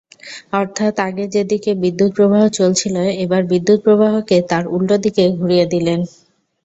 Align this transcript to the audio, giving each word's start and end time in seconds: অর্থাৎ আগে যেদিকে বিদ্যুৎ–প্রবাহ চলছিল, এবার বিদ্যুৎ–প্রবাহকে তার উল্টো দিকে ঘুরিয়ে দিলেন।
অর্থাৎ 0.53 0.95
আগে 0.99 1.25
যেদিকে 1.27 1.71
বিদ্যুৎ–প্রবাহ 1.83 2.43
চলছিল, 2.51 2.95
এবার 3.23 3.41
বিদ্যুৎ–প্রবাহকে 3.51 4.37
তার 4.49 4.63
উল্টো 4.67 4.95
দিকে 5.05 5.23
ঘুরিয়ে 5.37 5.65
দিলেন। 5.73 5.99